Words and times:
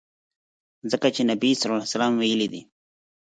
ځکه 0.91 1.07
چي 1.15 1.21
نبي 1.29 1.51
ص 1.61 1.93
ویلي 2.21 2.47
دي. 2.53 2.61